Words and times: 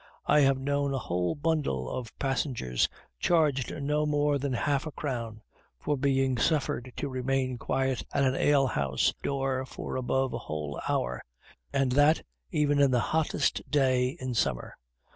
I 0.25 0.39
have 0.39 0.57
known 0.57 0.95
a 0.95 0.97
whole 0.97 1.35
bundle 1.35 1.87
of 1.87 2.17
passengers 2.17 2.89
charged 3.19 3.71
no 3.83 4.07
more 4.07 4.39
than 4.39 4.53
half 4.53 4.87
a 4.87 4.91
crown 4.91 5.43
for 5.77 5.95
being 5.95 6.39
suffered 6.39 6.91
to 6.97 7.07
remain 7.07 7.59
quiet 7.59 8.03
at 8.11 8.23
an 8.23 8.33
ale 8.33 8.65
house 8.65 9.13
door 9.21 9.63
for 9.63 9.95
above 9.97 10.33
a 10.33 10.39
whole 10.39 10.81
hour, 10.89 11.21
and 11.71 11.91
that 11.91 12.23
even 12.49 12.79
in 12.79 12.89
the 12.89 12.99
hottest 13.13 13.61
day 13.69 14.17
in 14.19 14.33
summer. 14.33 14.75